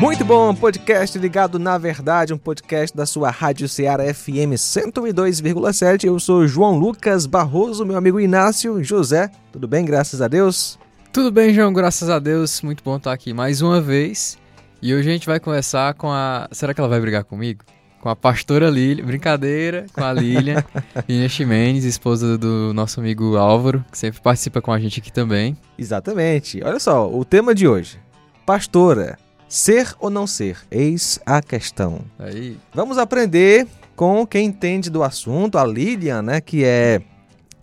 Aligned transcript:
Muito 0.00 0.24
bom, 0.24 0.54
podcast 0.54 1.18
ligado 1.18 1.58
na 1.58 1.78
verdade, 1.78 2.34
um 2.34 2.38
podcast 2.38 2.94
da 2.94 3.06
sua 3.06 3.30
Rádio 3.30 3.68
Ceará 3.68 4.12
FM 4.12 4.54
102,7. 4.56 6.04
Eu 6.04 6.18
sou 6.20 6.46
João 6.46 6.76
Lucas 6.76 7.26
Barroso, 7.26 7.86
meu 7.86 7.96
amigo 7.96 8.20
Inácio 8.20 8.82
José. 8.82 9.30
Tudo 9.52 9.66
bem, 9.66 9.84
graças 9.84 10.20
a 10.20 10.28
Deus? 10.28 10.78
Tudo 11.12 11.30
bem, 11.30 11.54
João, 11.54 11.72
graças 11.72 12.10
a 12.10 12.18
Deus. 12.18 12.60
Muito 12.60 12.82
bom 12.84 12.96
estar 12.96 13.12
aqui 13.12 13.32
mais 13.32 13.62
uma 13.62 13.80
vez. 13.80 14.36
E 14.82 14.92
hoje 14.94 15.08
a 15.08 15.12
gente 15.12 15.26
vai 15.26 15.40
conversar 15.40 15.94
com 15.94 16.10
a. 16.10 16.48
Será 16.52 16.74
que 16.74 16.80
ela 16.80 16.88
vai 16.88 17.00
brigar 17.00 17.24
comigo? 17.24 17.64
Com 18.00 18.10
a 18.10 18.16
pastora 18.16 18.68
Lilian, 18.68 19.06
brincadeira, 19.06 19.86
com 19.94 20.04
a 20.04 20.12
Lilian, 20.12 20.62
Lilian 21.08 21.28
Ximenes, 21.30 21.84
esposa 21.84 22.36
do 22.36 22.74
nosso 22.74 23.00
amigo 23.00 23.36
Álvaro, 23.36 23.82
que 23.90 23.96
sempre 23.96 24.20
participa 24.20 24.60
com 24.60 24.70
a 24.72 24.78
gente 24.78 25.00
aqui 25.00 25.10
também. 25.10 25.56
Exatamente. 25.78 26.60
Olha 26.62 26.78
só, 26.78 27.10
o 27.10 27.24
tema 27.24 27.54
de 27.54 27.66
hoje: 27.66 27.98
Pastora, 28.44 29.16
ser 29.48 29.94
ou 29.98 30.10
não 30.10 30.26
ser? 30.26 30.58
Eis 30.70 31.18
a 31.24 31.40
questão. 31.42 32.00
Aí. 32.18 32.56
Vamos 32.72 32.98
aprender 32.98 33.66
com 33.94 34.26
quem 34.26 34.46
entende 34.46 34.90
do 34.90 35.02
assunto, 35.02 35.58
a 35.58 35.64
Lilian, 35.64 36.22
né, 36.22 36.40
que 36.40 36.64
é 36.64 37.00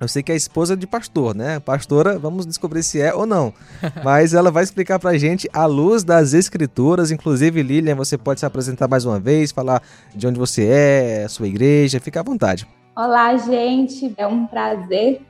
eu 0.01 0.07
sei 0.07 0.23
que 0.23 0.31
é 0.31 0.35
esposa 0.35 0.75
de 0.75 0.87
pastor, 0.87 1.35
né? 1.35 1.59
Pastora, 1.59 2.17
vamos 2.17 2.47
descobrir 2.47 2.81
se 2.81 2.99
é 2.99 3.13
ou 3.13 3.27
não. 3.27 3.53
Mas 4.03 4.33
ela 4.33 4.49
vai 4.49 4.63
explicar 4.63 4.97
pra 4.97 5.15
gente 5.15 5.47
à 5.53 5.67
luz 5.67 6.03
das 6.03 6.33
escrituras. 6.33 7.11
Inclusive, 7.11 7.61
Lilian, 7.61 7.93
você 7.93 8.17
pode 8.17 8.39
se 8.39 8.45
apresentar 8.47 8.87
mais 8.87 9.05
uma 9.05 9.19
vez, 9.19 9.51
falar 9.51 9.83
de 10.15 10.25
onde 10.25 10.39
você 10.39 10.65
é, 10.65 11.23
a 11.25 11.29
sua 11.29 11.47
igreja, 11.47 11.99
fica 11.99 12.19
à 12.19 12.23
vontade. 12.23 12.67
Olá, 12.95 13.37
gente. 13.37 14.11
É 14.17 14.25
um 14.25 14.47
prazer 14.47 15.21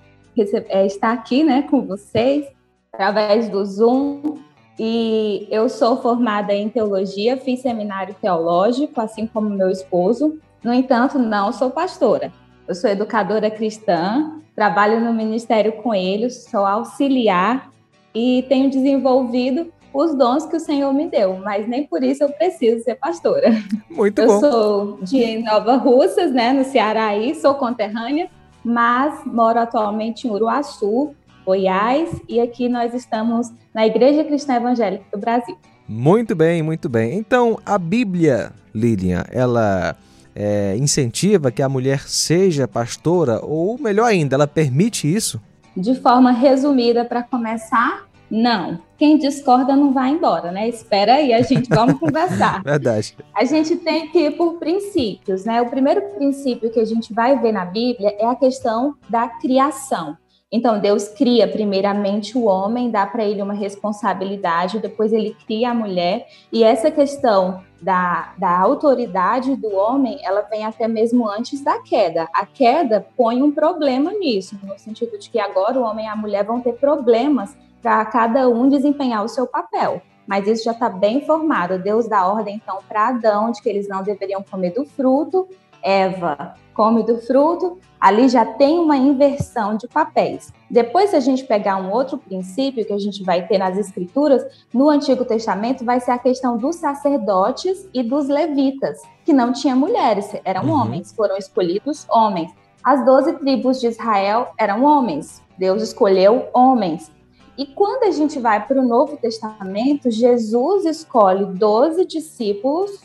é, 0.70 0.86
estar 0.86 1.12
aqui 1.12 1.44
né, 1.44 1.64
com 1.64 1.86
vocês 1.86 2.46
através 2.94 3.50
do 3.50 3.66
Zoom. 3.66 4.38
E 4.80 5.48
eu 5.52 5.70
sou 5.70 6.02
formada 6.02 6.54
em 6.54 6.70
teologia, 6.70 7.38
fiz 7.38 7.62
seminário 7.62 8.16
teológico, 8.22 9.00
assim 9.00 9.28
como 9.28 9.50
meu 9.50 9.70
esposo. 9.70 10.40
No 10.64 10.74
entanto, 10.74 11.20
não 11.20 11.52
sou 11.52 11.70
pastora. 11.70 12.32
Eu 12.68 12.76
sou 12.76 12.90
educadora 12.90 13.52
cristã, 13.52 14.40
trabalho 14.56 15.00
no 15.00 15.14
Ministério 15.14 15.74
Coelhos, 15.74 16.46
sou 16.46 16.66
auxiliar 16.66 17.70
e 18.14 18.46
tenho 18.48 18.70
desenvolvido 18.70 19.72
os 19.94 20.16
dons 20.16 20.46
que 20.46 20.56
o 20.56 20.60
Senhor 20.60 20.94
me 20.94 21.08
deu, 21.10 21.38
mas 21.38 21.68
nem 21.68 21.86
por 21.86 22.02
isso 22.02 22.24
eu 22.24 22.30
preciso 22.30 22.84
ser 22.84 22.96
pastora. 22.96 23.52
Muito 23.90 24.22
eu 24.22 24.28
bom. 24.28 24.34
Eu 24.34 24.40
sou 24.40 25.00
de 25.02 25.38
Nova 25.40 25.76
Russas, 25.76 26.32
né, 26.32 26.54
no 26.54 26.64
Ceará, 26.64 27.10
sou 27.40 27.56
conterrânea, 27.56 28.30
mas 28.64 29.26
moro 29.26 29.60
atualmente 29.60 30.28
em 30.28 30.32
Uruaçu, 30.32 31.14
Goiás, 31.52 32.10
e 32.30 32.40
aqui 32.40 32.70
nós 32.70 32.94
estamos 32.94 33.52
na 33.74 33.86
Igreja 33.86 34.24
Cristã 34.24 34.54
Evangélica 34.54 35.04
do 35.12 35.20
Brasil. 35.20 35.58
Muito 35.86 36.34
bem, 36.34 36.64
muito 36.64 36.88
bem. 36.88 37.18
Então, 37.18 37.60
a 37.66 37.78
Bíblia, 37.78 38.54
Lilian, 38.74 39.26
ela 39.30 39.98
é, 40.34 40.78
incentiva 40.78 41.52
que 41.52 41.62
a 41.62 41.68
mulher 41.68 42.08
seja 42.08 42.70
pastora, 42.70 43.42
ou 43.44 43.78
melhor 43.78 44.06
ainda, 44.06 44.36
ela 44.36 44.48
permite 44.48 45.14
isso? 45.14 45.42
De 45.76 45.94
forma 45.96 46.32
resumida, 46.32 47.04
para 47.04 47.22
começar, 47.22 48.06
não. 48.30 48.80
Quem 48.98 49.18
discorda 49.18 49.76
não 49.76 49.92
vai 49.92 50.12
embora, 50.12 50.54
né? 50.54 50.70
Espera 50.70 51.16
aí, 51.16 51.34
a 51.34 51.42
gente 51.42 51.68
vamos 51.76 52.00
conversar. 52.00 52.64
Verdade. 52.64 53.14
A 53.36 53.44
gente 53.44 53.76
tem 53.76 54.08
que 54.08 54.20
ir 54.20 54.38
por 54.38 54.54
princípios, 54.54 55.44
né? 55.44 55.62
O 55.62 55.70
primeiro 55.70 56.02
princípio 56.16 56.72
que 56.72 56.80
a 56.80 56.86
gente 56.86 57.14
vai 57.14 57.38
ver 57.42 57.52
na 57.52 57.66
Bíblia 57.66 58.16
é 58.18 58.26
a 58.26 58.36
questão 58.36 58.96
da 59.10 59.28
criação. 59.28 60.16
Então, 60.52 60.80
Deus 60.80 61.08
cria 61.08 61.48
primeiramente 61.48 62.38
o 62.38 62.44
homem, 62.44 62.92
dá 62.92 63.06
para 63.06 63.24
ele 63.24 63.42
uma 63.42 63.54
responsabilidade, 63.54 64.80
depois 64.80 65.14
ele 65.14 65.34
cria 65.46 65.72
a 65.72 65.74
mulher, 65.74 66.28
e 66.52 66.62
essa 66.62 66.92
questão 66.92 67.64
da, 67.82 68.34
da 68.38 68.60
autoridade 68.60 69.56
do 69.56 69.74
homem, 69.74 70.20
ela 70.24 70.42
vem 70.42 70.66
até 70.66 70.90
mesmo 70.90 71.30
antes 71.30 71.62
da 71.62 71.80
queda. 71.80 72.28
A 72.34 72.46
queda 72.46 73.08
põe 73.16 73.42
um 73.42 73.52
problema 73.52 74.12
nisso, 74.12 74.60
no 74.62 74.78
sentido 74.78 75.18
de 75.18 75.30
que 75.30 75.40
agora 75.40 75.80
o 75.80 75.84
homem 75.84 76.06
e 76.06 76.10
a 76.10 76.16
mulher 76.18 76.44
vão 76.44 76.60
ter 76.60 76.74
problemas 76.74 77.56
para 77.82 78.04
cada 78.06 78.50
um 78.50 78.68
desempenhar 78.68 79.24
o 79.24 79.30
seu 79.30 79.48
papel. 79.48 80.02
Mas 80.28 80.48
isso 80.48 80.66
já 80.66 80.72
está 80.72 80.90
bem 80.90 81.26
formado. 81.26 81.80
Deus 81.80 82.08
dá 82.08 82.28
ordem, 82.28 82.62
então, 82.62 82.80
para 82.88 83.08
Adão 83.08 83.52
de 83.52 83.62
que 83.62 83.70
eles 83.70 83.88
não 83.88 84.04
deveriam 84.04 84.44
comer 84.44 84.72
do 84.72 84.86
fruto, 84.86 85.48
Eva 85.84 86.56
come 86.74 87.04
do 87.04 87.18
fruto, 87.18 87.78
ali 88.00 88.28
já 88.28 88.46
tem 88.46 88.80
uma 88.80 88.98
inversão 88.98 89.78
de 89.78 89.88
papéis. 89.88 90.52
Depois, 90.70 91.12
se 91.12 91.16
a 91.16 91.20
gente 91.20 91.44
pegar 91.44 91.78
um 91.78 91.92
outro 91.92 92.18
princípio 92.18 92.86
que 92.86 92.94
a 92.94 92.98
gente 92.98 93.24
vai 93.24 93.46
ter 93.46 93.58
nas 93.58 93.78
escrituras, 93.78 94.44
no 94.74 94.90
Antigo 94.90 95.24
Testamento, 95.26 95.86
vai 95.86 96.00
ser 96.00 96.12
a 96.12 96.18
questão 96.18 96.58
dos 96.58 96.78
sacerdotes 96.78 97.88
e 97.94 98.02
dos 98.02 98.28
levitas, 98.28 99.00
que 99.24 99.34
não 99.34 99.52
tinham 99.54 99.78
mulheres, 99.78 100.34
eram 100.44 100.64
uhum. 100.64 100.72
homens, 100.72 101.14
foram 101.14 101.38
escolhidos 101.38 102.08
homens. 102.10 102.52
As 102.84 103.06
doze 103.06 103.34
tribos 103.34 103.80
de 103.80 103.88
Israel 103.88 104.54
eram 104.58 104.84
homens, 104.84 105.44
Deus 105.58 105.84
escolheu 105.84 106.48
homens. 106.54 107.12
E 107.58 107.66
quando 107.68 108.06
a 108.06 108.12
gente 108.12 108.40
vai 108.40 108.66
para 108.66 108.82
o 108.82 108.88
Novo 108.88 109.18
Testamento, 109.18 110.10
Jesus 110.10 110.86
escolhe 110.86 111.46
doze 111.46 112.06
discípulos 112.06 113.00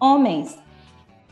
homens. 0.00 0.58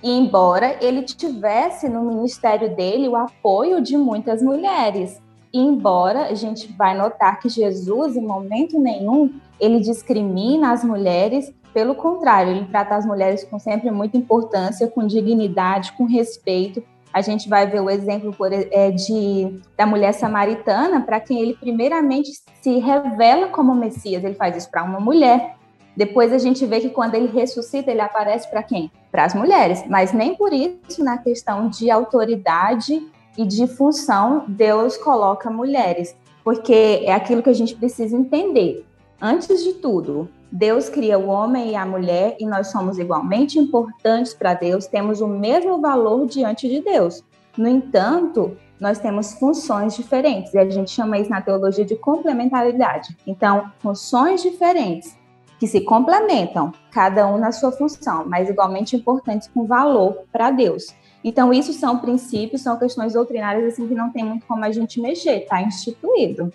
E 0.03 0.11
embora 0.11 0.77
ele 0.81 1.03
tivesse 1.03 1.89
no 1.89 2.03
ministério 2.03 2.75
dele 2.75 3.09
o 3.09 3.17
apoio 3.17 3.81
de 3.81 3.97
muitas 3.97 4.43
mulheres, 4.43 5.21
e 5.53 5.59
embora 5.59 6.27
a 6.27 6.35
gente 6.35 6.71
vai 6.73 6.97
notar 6.97 7.41
que 7.41 7.49
Jesus, 7.49 8.17
em 8.17 8.27
momento 8.27 8.79
nenhum, 8.79 9.33
ele 9.59 9.81
discrimina 9.81 10.73
as 10.73 10.85
mulheres, 10.85 11.53
pelo 11.73 11.95
contrário, 11.95 12.53
ele 12.53 12.67
trata 12.67 12.95
as 12.95 13.07
mulheres 13.07 13.45
com 13.45 13.59
sempre 13.59 13.91
muita 13.91 14.17
importância, 14.17 14.89
com 14.89 15.07
dignidade, 15.07 15.93
com 15.93 16.05
respeito. 16.05 16.83
A 17.13 17.23
gente 17.23 17.49
vai 17.49 17.67
ver 17.67 17.81
o 17.81 17.89
exemplo 17.89 18.33
por, 18.33 18.53
é, 18.53 18.91
de, 18.91 19.61
da 19.77 19.87
mulher 19.87 20.13
samaritana, 20.13 21.01
para 21.01 21.19
quem 21.21 21.41
ele 21.41 21.55
primeiramente 21.55 22.31
se 22.61 22.79
revela 22.79 23.49
como 23.49 23.75
Messias. 23.75 24.23
Ele 24.23 24.35
faz 24.35 24.57
isso 24.57 24.71
para 24.71 24.85
uma 24.85 25.01
mulher, 25.01 25.57
depois 25.99 26.33
a 26.33 26.39
gente 26.39 26.65
vê 26.65 26.79
que 26.79 26.91
quando 26.91 27.17
ele 27.17 27.27
ressuscita, 27.27 27.91
ele 27.91 28.01
aparece 28.01 28.49
para 28.49 28.63
quem? 28.63 28.89
Para 29.11 29.25
as 29.25 29.35
mulheres. 29.35 29.83
Mas 29.89 30.13
nem 30.13 30.33
por 30.33 30.53
isso, 30.53 31.03
na 31.03 31.19
questão 31.19 31.69
de 31.69 31.91
autoridade 31.91 33.05
e 33.37 33.45
de 33.45 33.67
função, 33.67 34.45
Deus 34.47 34.97
coloca 34.97 35.51
mulheres. 35.51 36.15
Porque 36.45 37.03
é 37.03 37.13
aquilo 37.13 37.43
que 37.43 37.51
a 37.51 37.53
gente 37.53 37.75
precisa 37.75 38.17
entender. 38.17 38.87
Antes 39.21 39.65
de 39.65 39.73
tudo, 39.73 40.29
Deus 40.53 40.89
cria 40.89 41.19
o 41.19 41.27
homem 41.27 41.73
e 41.73 41.75
a 41.75 41.85
mulher 41.85 42.37
e 42.39 42.47
nós 42.47 42.69
somos 42.69 42.97
igualmente 42.97 43.59
importantes 43.59 44.33
para 44.33 44.55
Deus, 44.55 44.87
temos 44.87 45.21
o 45.21 45.27
mesmo 45.27 45.81
valor 45.81 46.27
diante 46.27 46.69
de 46.69 46.81
Deus. 46.81 47.25
No 47.57 47.67
entanto, 47.67 48.57
nós 48.79 49.01
temos 49.01 49.33
funções 49.33 49.97
diferentes 49.97 50.55
e 50.55 50.59
a 50.59 50.71
gente 50.71 50.93
chama 50.93 51.19
isso 51.19 51.29
na 51.29 51.43
teologia 51.43 51.85
de 51.85 51.97
complementaridade. 51.97 53.17
Então, 53.27 53.73
funções 53.81 54.41
diferentes 54.41 55.18
que 55.59 55.67
se 55.67 55.81
complementam, 55.81 56.73
cada 56.91 57.27
um 57.27 57.37
na 57.37 57.51
sua 57.51 57.73
função, 57.73 58.25
mas 58.27 58.49
igualmente 58.49 58.95
importantes 58.95 59.49
com 59.53 59.67
valor 59.67 60.19
para 60.33 60.51
Deus. 60.51 60.95
Então, 61.25 61.53
isso 61.53 61.73
são 61.73 61.99
princípios, 61.99 62.63
são 62.63 62.79
questões 62.79 63.15
doutrinárias 63.15 63.73
assim 63.73 63.89
que 63.89 63.95
não 63.95 64.11
tem 64.11 64.25
muito 64.25 64.47
como 64.47 64.65
a 64.65 64.71
gente 64.71 65.01
mexer, 65.01 65.43
está 65.43 65.61
instituído. 65.61 66.53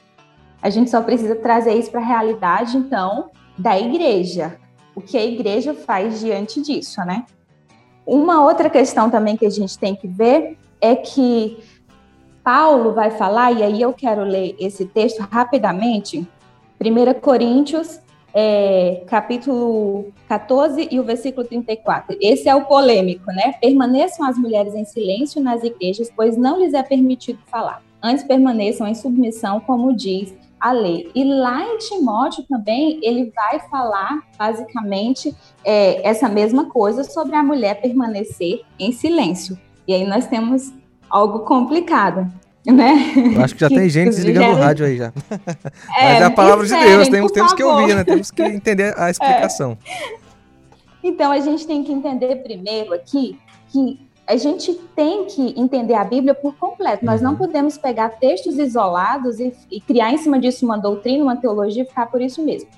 A 0.61 0.69
gente 0.69 0.89
só 0.89 1.01
precisa 1.01 1.35
trazer 1.35 1.73
isso 1.73 1.91
para 1.91 1.99
a 1.99 2.05
realidade, 2.05 2.77
então, 2.77 3.29
da 3.57 3.77
igreja. 3.77 4.57
O 4.95 5.01
que 5.01 5.17
a 5.17 5.25
igreja 5.25 5.73
faz 5.73 6.21
diante 6.21 6.61
disso, 6.61 7.01
né? 7.01 7.25
Uma 8.05 8.43
outra 8.43 8.69
questão 8.69 9.09
também 9.09 9.35
que 9.35 9.45
a 9.45 9.49
gente 9.49 9.77
tem 9.77 9.95
que 9.95 10.07
ver 10.07 10.57
é 10.79 10.95
que 10.95 11.61
Paulo 12.43 12.93
vai 12.93 13.11
falar, 13.11 13.51
e 13.51 13.63
aí 13.63 13.81
eu 13.81 13.93
quero 13.93 14.23
ler 14.23 14.55
esse 14.59 14.85
texto 14.85 15.19
rapidamente, 15.19 16.27
1 16.79 17.19
Coríntios 17.19 17.99
é, 18.33 19.03
capítulo 19.05 20.11
14 20.27 20.87
e 20.91 20.99
o 20.99 21.03
versículo 21.03 21.45
34. 21.45 22.17
Esse 22.19 22.49
é 22.49 22.55
o 22.55 22.65
polêmico, 22.65 23.27
né? 23.27 23.53
Permaneçam 23.61 24.25
as 24.25 24.37
mulheres 24.37 24.73
em 24.73 24.85
silêncio 24.85 25.41
nas 25.41 25.63
igrejas, 25.63 26.11
pois 26.15 26.35
não 26.35 26.59
lhes 26.59 26.73
é 26.73 26.81
permitido 26.81 27.39
falar. 27.45 27.81
Antes 28.01 28.23
permaneçam 28.23 28.87
em 28.87 28.95
submissão, 28.95 29.59
como 29.59 29.95
diz 29.95 30.33
a 30.59 30.71
lei. 30.71 31.11
E 31.13 31.23
lá 31.23 31.61
em 31.61 31.77
Timóteo 31.77 32.43
também 32.49 32.99
ele 33.03 33.31
vai 33.35 33.59
falar 33.69 34.23
basicamente 34.37 35.35
é, 35.63 36.07
essa 36.07 36.27
mesma 36.27 36.69
coisa 36.69 37.03
sobre 37.03 37.35
a 37.35 37.43
mulher 37.43 37.81
permanecer 37.81 38.61
em 38.79 38.91
silêncio. 38.91 39.59
E 39.87 39.93
aí 39.93 40.05
nós 40.05 40.25
temos 40.27 40.73
algo 41.09 41.39
complicado 41.39 42.31
né? 42.65 43.13
Eu 43.35 43.41
acho 43.41 43.53
que 43.53 43.61
já 43.61 43.69
tem 43.69 43.89
gente 43.89 44.11
desligando 44.11 44.51
o 44.51 44.55
rádio 44.55 44.85
aí 44.85 44.97
já. 44.97 45.11
É, 45.97 46.13
Mas 46.13 46.21
é 46.21 46.23
a 46.25 46.31
palavra 46.31 46.65
de 46.65 46.75
Deus, 46.75 47.07
temos, 47.07 47.31
temos 47.31 47.53
que 47.53 47.63
ouvir, 47.63 47.95
né? 47.95 48.03
Temos 48.03 48.31
que 48.31 48.41
entender 48.43 48.93
a 48.97 49.09
explicação. 49.09 49.77
É. 49.85 50.23
Então 51.03 51.31
a 51.31 51.39
gente 51.39 51.67
tem 51.67 51.83
que 51.83 51.91
entender 51.91 52.37
primeiro 52.37 52.93
aqui 52.93 53.37
que 53.69 53.99
a 54.25 54.37
gente 54.37 54.73
tem 54.95 55.25
que 55.25 55.53
entender 55.59 55.95
a 55.95 56.03
Bíblia 56.03 56.33
por 56.33 56.55
completo. 56.55 57.05
Nós 57.05 57.21
não 57.21 57.31
uhum. 57.31 57.37
podemos 57.37 57.77
pegar 57.77 58.09
textos 58.09 58.57
isolados 58.57 59.39
e, 59.39 59.53
e, 59.69 59.81
criar 59.81 60.11
em 60.11 60.17
cima 60.17 60.39
disso 60.39 60.65
uma 60.65 60.77
doutrina, 60.77 61.23
uma 61.23 61.35
teologia 61.35 61.83
e 61.83 61.85
ficar 61.85 62.05
por 62.05 62.21
isso 62.21 62.41
mesmo. 62.41 62.69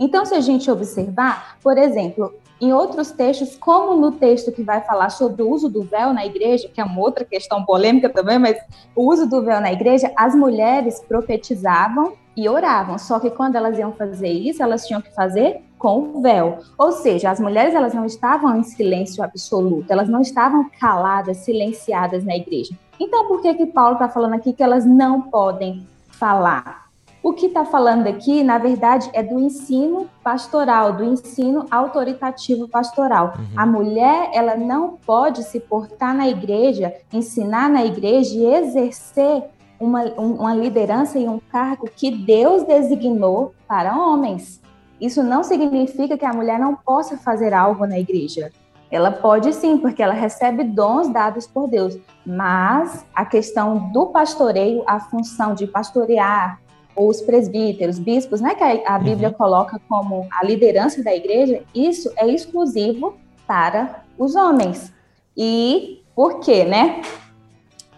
Então, 0.00 0.24
se 0.24 0.34
a 0.34 0.40
gente 0.40 0.70
observar, 0.70 1.58
por 1.62 1.76
exemplo, 1.76 2.32
em 2.64 2.72
outros 2.72 3.10
textos, 3.10 3.56
como 3.56 3.94
no 3.94 4.12
texto 4.12 4.50
que 4.50 4.62
vai 4.62 4.80
falar 4.80 5.10
sobre 5.10 5.42
o 5.42 5.50
uso 5.50 5.68
do 5.68 5.82
véu 5.82 6.14
na 6.14 6.24
igreja, 6.24 6.68
que 6.72 6.80
é 6.80 6.84
uma 6.84 7.00
outra 7.00 7.24
questão 7.24 7.62
polêmica 7.64 8.08
também, 8.08 8.38
mas 8.38 8.56
o 8.96 9.10
uso 9.12 9.28
do 9.28 9.42
véu 9.42 9.60
na 9.60 9.70
igreja, 9.70 10.10
as 10.16 10.34
mulheres 10.34 11.00
profetizavam 11.06 12.14
e 12.34 12.48
oravam. 12.48 12.98
Só 12.98 13.20
que 13.20 13.30
quando 13.30 13.56
elas 13.56 13.78
iam 13.78 13.92
fazer 13.92 14.30
isso, 14.30 14.62
elas 14.62 14.86
tinham 14.86 15.02
que 15.02 15.14
fazer 15.14 15.60
com 15.78 15.98
o 16.14 16.22
véu. 16.22 16.58
Ou 16.78 16.92
seja, 16.92 17.30
as 17.30 17.38
mulheres 17.38 17.74
elas 17.74 17.92
não 17.92 18.06
estavam 18.06 18.56
em 18.56 18.62
silêncio 18.62 19.22
absoluto, 19.22 19.90
elas 19.90 20.08
não 20.08 20.22
estavam 20.22 20.68
caladas, 20.80 21.38
silenciadas 21.38 22.24
na 22.24 22.34
igreja. 22.34 22.74
Então, 22.98 23.28
por 23.28 23.42
que 23.42 23.52
que 23.54 23.66
Paulo 23.66 23.94
está 23.94 24.08
falando 24.08 24.34
aqui 24.34 24.54
que 24.54 24.62
elas 24.62 24.86
não 24.86 25.20
podem 25.20 25.86
falar? 26.08 26.83
O 27.24 27.32
que 27.32 27.46
está 27.46 27.64
falando 27.64 28.06
aqui, 28.06 28.44
na 28.44 28.58
verdade, 28.58 29.08
é 29.14 29.22
do 29.22 29.40
ensino 29.40 30.10
pastoral, 30.22 30.92
do 30.92 31.02
ensino 31.02 31.64
autoritativo 31.70 32.68
pastoral. 32.68 33.32
Uhum. 33.38 33.46
A 33.56 33.64
mulher, 33.64 34.28
ela 34.34 34.58
não 34.58 34.98
pode 35.06 35.42
se 35.42 35.58
portar 35.58 36.14
na 36.14 36.28
igreja, 36.28 36.94
ensinar 37.10 37.70
na 37.70 37.82
igreja 37.82 38.36
e 38.36 38.44
exercer 38.44 39.44
uma, 39.80 40.02
uma 40.18 40.54
liderança 40.54 41.18
e 41.18 41.26
um 41.26 41.40
cargo 41.50 41.88
que 41.96 42.10
Deus 42.10 42.64
designou 42.64 43.54
para 43.66 43.96
homens. 43.96 44.60
Isso 45.00 45.22
não 45.22 45.42
significa 45.42 46.18
que 46.18 46.26
a 46.26 46.32
mulher 46.34 46.58
não 46.58 46.76
possa 46.76 47.16
fazer 47.16 47.54
algo 47.54 47.86
na 47.86 47.98
igreja. 47.98 48.52
Ela 48.90 49.10
pode 49.10 49.50
sim, 49.54 49.78
porque 49.78 50.02
ela 50.02 50.12
recebe 50.12 50.62
dons 50.62 51.08
dados 51.08 51.46
por 51.46 51.68
Deus. 51.68 51.96
Mas 52.24 53.04
a 53.14 53.24
questão 53.24 53.90
do 53.90 54.08
pastoreio, 54.08 54.84
a 54.86 55.00
função 55.00 55.54
de 55.54 55.66
pastorear, 55.66 56.60
os 56.96 57.20
presbíteros, 57.20 57.98
bispos, 57.98 58.40
né, 58.40 58.54
que 58.54 58.62
a, 58.62 58.98
Bíblia 58.98 59.28
uhum. 59.28 59.34
coloca 59.34 59.80
como 59.88 60.26
a 60.30 60.44
liderança 60.44 61.02
da 61.02 61.14
igreja, 61.14 61.62
isso 61.74 62.10
é 62.16 62.28
exclusivo 62.28 63.14
para 63.46 64.04
os 64.18 64.34
homens. 64.36 64.92
E 65.36 66.02
por 66.14 66.40
quê, 66.40 66.64
né? 66.64 67.02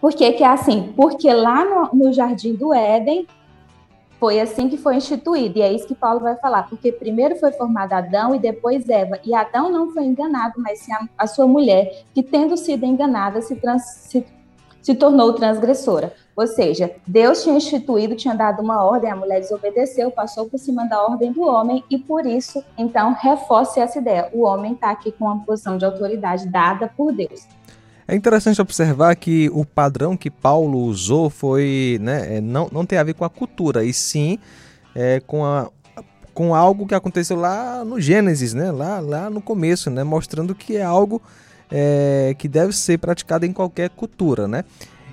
Por 0.01 0.13
que, 0.13 0.31
que 0.33 0.43
é 0.43 0.47
assim? 0.47 0.93
Porque 0.95 1.31
lá 1.31 1.63
no, 1.63 2.05
no 2.05 2.13
Jardim 2.13 2.53
do 2.53 2.73
Éden 2.73 3.27
foi 4.19 4.39
assim 4.39 4.67
que 4.67 4.77
foi 4.77 4.95
instituído, 4.95 5.59
e 5.59 5.61
é 5.61 5.71
isso 5.71 5.87
que 5.87 5.93
Paulo 5.93 6.19
vai 6.19 6.35
falar, 6.37 6.67
porque 6.67 6.91
primeiro 6.91 7.35
foi 7.35 7.51
formado 7.51 7.93
Adão 7.93 8.33
e 8.33 8.39
depois 8.39 8.89
Eva, 8.89 9.19
e 9.23 9.33
Adão 9.33 9.71
não 9.71 9.91
foi 9.91 10.05
enganado, 10.05 10.55
mas 10.57 10.79
sim 10.79 10.91
a, 10.91 11.07
a 11.17 11.27
sua 11.27 11.47
mulher, 11.47 12.03
que 12.15 12.23
tendo 12.23 12.57
sido 12.57 12.83
enganada, 12.83 13.41
se, 13.41 13.55
trans, 13.55 13.83
se, 13.83 14.25
se 14.81 14.95
tornou 14.95 15.33
transgressora. 15.33 16.13
Ou 16.37 16.45
seja, 16.45 16.91
Deus 17.07 17.41
tinha 17.41 17.57
instituído, 17.57 18.15
tinha 18.15 18.35
dado 18.35 18.61
uma 18.61 18.83
ordem, 18.83 19.09
a 19.09 19.15
mulher 19.15 19.39
desobedeceu, 19.39 20.11
passou 20.11 20.47
por 20.47 20.59
cima 20.59 20.87
da 20.87 21.01
ordem 21.01 21.31
do 21.31 21.41
homem 21.41 21.83
e 21.89 21.97
por 21.97 22.27
isso, 22.27 22.63
então, 22.77 23.17
reforça 23.19 23.79
essa 23.81 23.97
ideia. 23.97 24.29
O 24.31 24.43
homem 24.43 24.73
está 24.73 24.91
aqui 24.91 25.11
com 25.11 25.25
uma 25.25 25.43
posição 25.43 25.79
de 25.79 25.85
autoridade 25.85 26.47
dada 26.47 26.87
por 26.95 27.11
Deus. 27.11 27.47
É 28.07 28.15
interessante 28.15 28.61
observar 28.61 29.15
que 29.15 29.49
o 29.49 29.65
padrão 29.65 30.15
que 30.15 30.29
Paulo 30.29 30.77
usou 30.77 31.27
foi, 31.31 31.97
né, 31.99 32.37
é, 32.37 32.39
não, 32.39 32.69
não 32.71 32.85
tem 32.85 32.99
a 32.99 33.03
ver 33.03 33.15
com 33.15 33.25
a 33.25 33.29
cultura, 33.31 33.83
e 33.83 33.91
sim 33.91 34.37
é, 34.93 35.19
com, 35.19 35.43
a, 35.43 35.71
com 36.35 36.53
algo 36.53 36.85
que 36.85 36.93
aconteceu 36.93 37.35
lá 37.35 37.83
no 37.83 37.99
Gênesis, 37.99 38.53
né, 38.53 38.71
lá, 38.71 38.99
lá 38.99 39.27
no 39.27 39.41
começo, 39.41 39.89
né, 39.89 40.03
mostrando 40.03 40.53
que 40.53 40.77
é 40.77 40.83
algo 40.83 41.19
é, 41.71 42.35
que 42.37 42.47
deve 42.47 42.73
ser 42.73 42.99
praticado 42.99 43.43
em 43.43 43.51
qualquer 43.51 43.89
cultura, 43.89 44.47
né. 44.47 44.63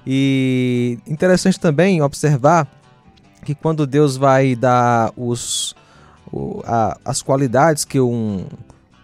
E 0.06 0.99
interessante 1.06 1.59
também 1.59 2.03
observar 2.03 2.69
que 3.45 3.55
quando 3.55 3.87
Deus 3.87 4.17
vai 4.17 4.55
dar 4.55 5.12
os, 5.17 5.75
o, 6.33 6.62
a, 6.67 6.99
as 7.05 7.23
qualidades 7.23 7.85
que 7.85 8.01
um 8.01 8.47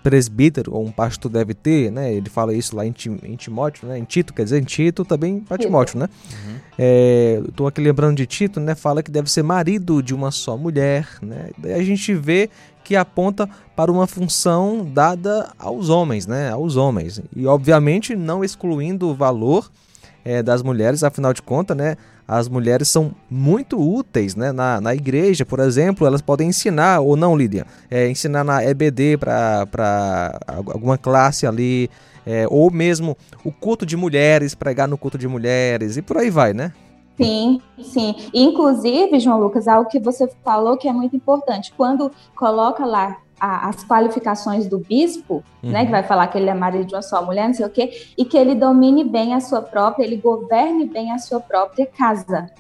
presbítero 0.03 0.75
ou 0.75 0.85
um 0.85 0.91
pastor 0.91 1.31
deve 1.31 1.55
ter, 1.55 1.91
né? 1.93 2.13
Ele 2.13 2.29
fala 2.29 2.55
isso 2.55 2.75
lá 2.75 2.87
em, 2.87 2.95
em 3.23 3.37
Timóteo, 3.37 3.87
né? 3.87 3.99
Em 3.99 4.05
Tito, 4.05 4.33
quer 4.33 4.45
dizer, 4.45 4.61
em 4.61 4.65
Tito 4.65 5.05
também 5.05 5.41
para 5.41 5.59
Timóteo, 5.59 5.99
né? 5.99 6.09
Uhum. 6.33 6.57
É, 6.79 7.43
Estou 7.47 7.67
aqui 7.67 7.81
lembrando 7.81 8.17
de 8.17 8.27
Tito, 8.27 8.59
né? 8.61 8.75
Fala 8.75 9.03
que 9.03 9.11
deve 9.11 9.31
ser 9.31 9.43
marido 9.43 10.03
de 10.03 10.15
uma 10.15 10.31
só 10.31 10.57
mulher, 10.57 11.07
né? 11.23 11.51
Daí 11.59 11.75
a 11.75 11.85
gente 11.85 12.15
vê 12.15 12.49
que 12.83 12.97
aponta 12.97 13.49
para 13.77 13.93
uma 13.93 14.07
função 14.07 14.85
dada 14.85 15.53
aos 15.59 15.91
homens, 15.91 16.27
né? 16.27 16.51
Aos 16.51 16.77
homens 16.77 17.21
e 17.37 17.47
obviamente 17.47 18.17
não 18.17 18.43
excluindo 18.43 19.09
o 19.09 19.15
valor 19.15 19.71
é, 20.25 20.43
das 20.43 20.63
mulheres, 20.63 21.03
afinal 21.03 21.33
de 21.33 21.43
contas, 21.43 21.77
né? 21.77 21.97
As 22.27 22.49
mulheres 22.49 22.89
são 22.89 23.13
muito 23.29 23.77
úteis 23.81 24.37
né? 24.37 24.53
na, 24.53 24.81
na 24.81 24.95
igreja, 24.95 25.45
por 25.45 25.59
exemplo, 25.59 26.07
elas 26.07 26.23
podem 26.23 26.49
ensinar, 26.49 27.01
ou 27.01 27.17
não, 27.17 27.37
Lídia, 27.37 27.67
é, 27.91 28.09
ensinar 28.09 28.45
na 28.45 28.63
EBD 28.65 29.17
para 29.19 30.39
alguma 30.47 30.97
classe 30.97 31.45
ali, 31.45 31.91
é, 32.25 32.47
ou 32.49 32.71
mesmo 32.71 33.17
o 33.45 33.51
culto 33.51 33.85
de 33.85 33.97
mulheres, 33.97 34.55
pregar 34.55 34.87
no 34.87 34.97
culto 34.97 35.19
de 35.19 35.27
mulheres, 35.27 35.97
e 35.97 36.03
por 36.03 36.19
aí 36.19 36.31
vai, 36.31 36.55
né? 36.55 36.73
Sim, 37.17 37.61
sim. 37.83 38.15
Inclusive, 38.33 39.21
João 39.21 39.41
Lucas, 39.41 39.69
algo 39.69 39.91
que 39.91 39.99
você 39.99 40.31
falou 40.43 40.79
que 40.79 40.89
é 40.89 40.93
muito 40.93 41.15
importante. 41.15 41.73
Quando 41.77 42.11
coloca 42.35 42.87
lá 42.87 43.19
a, 43.41 43.69
as 43.69 43.83
qualificações 43.85 44.67
do 44.67 44.79
bispo, 44.79 45.43
uhum. 45.63 45.71
né, 45.71 45.87
que 45.87 45.91
vai 45.91 46.03
falar 46.03 46.27
que 46.27 46.37
ele 46.37 46.51
é 46.51 46.55
marido 46.55 46.85
de 46.85 46.95
uma 46.95 47.03
só 47.03 47.25
mulher, 47.25 47.47
não 47.47 47.55
sei 47.55 47.67
o 47.67 47.71
quê, 47.71 47.91
e 48.17 48.25
que 48.25 48.37
ele 48.37 48.55
domine 48.55 49.03
bem 49.03 49.35
a 49.35 49.41
sua 49.41 49.63
própria, 49.63 50.05
ele 50.05 50.17
governe 50.17 50.85
bem 50.87 51.11
a 51.11 51.19
sua 51.19 51.41
própria 51.41 51.87
casa. 51.87 52.51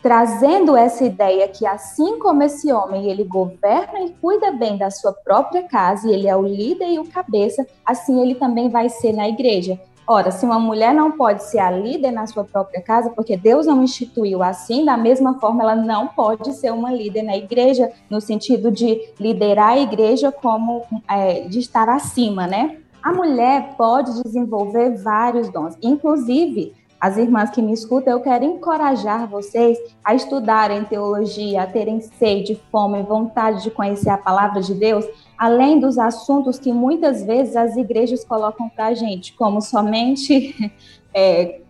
Trazendo 0.00 0.76
essa 0.76 1.04
ideia 1.04 1.48
que 1.48 1.66
assim 1.66 2.20
como 2.20 2.44
esse 2.44 2.72
homem, 2.72 3.10
ele 3.10 3.24
governa 3.24 4.00
e 4.00 4.10
cuida 4.20 4.52
bem 4.52 4.76
da 4.76 4.90
sua 4.90 5.12
própria 5.12 5.64
casa, 5.64 6.08
e 6.08 6.12
ele 6.12 6.28
é 6.28 6.36
o 6.36 6.42
líder 6.42 6.88
e 6.88 6.98
o 7.00 7.08
cabeça, 7.08 7.66
assim 7.84 8.22
ele 8.22 8.36
também 8.36 8.68
vai 8.68 8.88
ser 8.88 9.12
na 9.12 9.28
igreja. 9.28 9.78
Ora, 10.10 10.30
se 10.30 10.42
uma 10.46 10.58
mulher 10.58 10.94
não 10.94 11.12
pode 11.12 11.44
ser 11.44 11.58
a 11.58 11.70
líder 11.70 12.12
na 12.12 12.26
sua 12.26 12.42
própria 12.42 12.80
casa, 12.80 13.10
porque 13.10 13.36
Deus 13.36 13.66
não 13.66 13.84
instituiu 13.84 14.42
assim, 14.42 14.82
da 14.82 14.96
mesma 14.96 15.38
forma 15.38 15.62
ela 15.62 15.76
não 15.76 16.08
pode 16.08 16.54
ser 16.54 16.72
uma 16.72 16.90
líder 16.90 17.22
na 17.22 17.36
igreja, 17.36 17.92
no 18.08 18.18
sentido 18.18 18.70
de 18.70 18.98
liderar 19.20 19.72
a 19.72 19.78
igreja 19.78 20.32
como 20.32 20.86
é, 21.06 21.40
de 21.40 21.58
estar 21.58 21.90
acima, 21.90 22.46
né? 22.46 22.78
A 23.02 23.12
mulher 23.12 23.74
pode 23.76 24.22
desenvolver 24.22 24.96
vários 24.96 25.50
dons, 25.50 25.76
inclusive 25.82 26.72
as 27.00 27.16
irmãs 27.16 27.50
que 27.50 27.62
me 27.62 27.72
escutam, 27.72 28.12
eu 28.12 28.20
quero 28.20 28.44
encorajar 28.44 29.28
vocês 29.28 29.78
a 30.04 30.14
estudarem 30.14 30.84
teologia, 30.84 31.62
a 31.62 31.66
terem 31.66 32.00
sede, 32.00 32.60
fome, 32.72 33.02
vontade 33.02 33.62
de 33.62 33.70
conhecer 33.70 34.10
a 34.10 34.18
palavra 34.18 34.60
de 34.60 34.74
Deus, 34.74 35.04
além 35.36 35.78
dos 35.78 35.96
assuntos 35.96 36.58
que 36.58 36.72
muitas 36.72 37.22
vezes 37.22 37.54
as 37.54 37.76
igrejas 37.76 38.24
colocam 38.24 38.68
para 38.68 38.86
a 38.86 38.94
gente, 38.94 39.32
como 39.34 39.60
somente 39.60 40.72
é, 41.14 41.60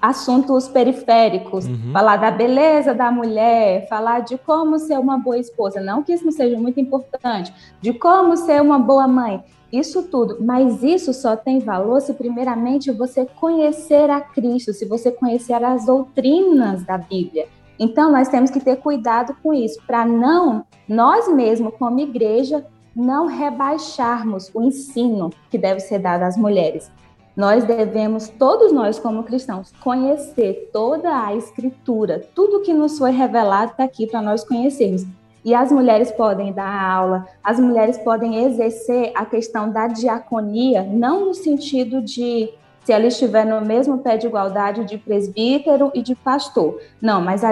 assuntos 0.00 0.68
periféricos, 0.68 1.66
uhum. 1.66 1.92
falar 1.92 2.16
da 2.16 2.30
beleza 2.30 2.94
da 2.94 3.10
mulher, 3.10 3.88
falar 3.88 4.20
de 4.20 4.36
como 4.36 4.78
ser 4.78 4.98
uma 4.98 5.18
boa 5.18 5.38
esposa, 5.38 5.80
não 5.80 6.02
que 6.02 6.12
isso 6.12 6.24
não 6.24 6.32
seja 6.32 6.58
muito 6.58 6.78
importante, 6.78 7.52
de 7.80 7.92
como 7.94 8.36
ser 8.36 8.60
uma 8.60 8.78
boa 8.78 9.08
mãe, 9.08 9.42
isso 9.72 10.04
tudo, 10.04 10.38
mas 10.40 10.82
isso 10.82 11.12
só 11.12 11.36
tem 11.36 11.58
valor 11.58 12.00
se 12.00 12.14
primeiramente 12.14 12.92
você 12.92 13.26
conhecer 13.26 14.08
a 14.10 14.20
Cristo, 14.20 14.72
se 14.72 14.84
você 14.84 15.10
conhecer 15.10 15.62
as 15.64 15.86
doutrinas 15.86 16.84
da 16.84 16.96
Bíblia. 16.96 17.46
Então 17.78 18.10
nós 18.10 18.28
temos 18.28 18.50
que 18.50 18.60
ter 18.60 18.76
cuidado 18.76 19.36
com 19.42 19.52
isso, 19.52 19.80
para 19.86 20.06
não 20.06 20.64
nós 20.88 21.28
mesmos 21.28 21.74
como 21.78 22.00
igreja 22.00 22.64
não 22.94 23.26
rebaixarmos 23.26 24.50
o 24.54 24.62
ensino 24.62 25.30
que 25.50 25.58
deve 25.58 25.80
ser 25.80 25.98
dado 25.98 26.22
às 26.22 26.36
mulheres. 26.36 26.90
Nós 27.36 27.64
devemos, 27.64 28.30
todos 28.30 28.72
nós 28.72 28.98
como 28.98 29.22
cristãos, 29.22 29.70
conhecer 29.82 30.70
toda 30.72 31.26
a 31.26 31.36
escritura, 31.36 32.26
tudo 32.34 32.62
que 32.62 32.72
nos 32.72 32.96
foi 32.96 33.10
revelado 33.10 33.72
está 33.72 33.84
aqui 33.84 34.06
para 34.06 34.22
nós 34.22 34.42
conhecermos. 34.42 35.04
E 35.46 35.54
as 35.54 35.70
mulheres 35.70 36.10
podem 36.10 36.52
dar 36.52 36.68
aula, 36.68 37.24
as 37.40 37.60
mulheres 37.60 37.96
podem 37.98 38.44
exercer 38.46 39.12
a 39.14 39.24
questão 39.24 39.70
da 39.70 39.86
diaconia, 39.86 40.82
não 40.82 41.26
no 41.26 41.34
sentido 41.34 42.02
de 42.02 42.52
se 42.86 42.92
ela 42.92 43.08
estiver 43.08 43.44
no 43.44 43.60
mesmo 43.66 43.98
pé 43.98 44.16
de 44.16 44.28
igualdade 44.28 44.84
de 44.84 44.96
presbítero 44.96 45.90
e 45.92 46.00
de 46.00 46.14
pastor. 46.14 46.80
Não, 47.02 47.20
mas 47.20 47.42
a, 47.42 47.50